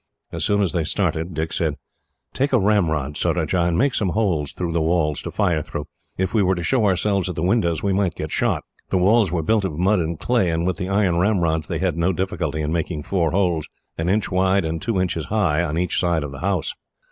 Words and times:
As 0.31 0.43
soon 0.43 0.63
as 0.63 0.71
they 0.71 0.83
started, 0.83 1.35
Dick 1.35 1.53
said: 1.53 1.75
"Take 2.33 2.53
a 2.53 2.59
ramrod, 2.59 3.17
Surajah, 3.17 3.61
and 3.65 3.77
make 3.77 3.93
some 3.93 4.09
holes 4.09 4.51
through 4.51 4.71
the 4.71 4.81
walls, 4.81 5.21
to 5.21 5.29
fire 5.29 5.61
through. 5.61 5.85
If 6.17 6.33
we 6.33 6.41
were 6.41 6.55
to 6.55 6.63
show 6.63 6.85
ourselves 6.87 7.29
at 7.29 7.35
the 7.35 7.43
windows, 7.43 7.83
we 7.83 7.93
might 7.93 8.15
get 8.15 8.31
shot." 8.31 8.63
The 8.89 8.97
walls 8.97 9.31
were 9.31 9.43
built 9.43 9.63
of 9.63 9.77
mud 9.77 9.99
and 9.99 10.17
clay, 10.19 10.49
and 10.49 10.65
with 10.65 10.77
the 10.77 10.89
iron 10.89 11.19
ramrods 11.19 11.67
they 11.67 11.77
had 11.77 11.97
no 11.97 12.13
difficulty 12.13 12.61
in 12.61 12.73
making 12.73 13.03
four 13.03 13.29
holes, 13.29 13.69
an 13.95 14.09
inch 14.09 14.31
wide 14.31 14.65
and 14.65 14.81
two 14.81 14.99
inches 14.99 15.25
high, 15.25 15.61
on 15.61 15.77
each 15.77 15.99
side 15.99 16.23
of 16.23 16.31
the 16.31 16.39
house. 16.39 16.73